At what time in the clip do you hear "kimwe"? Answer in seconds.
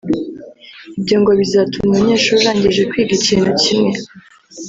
3.61-3.97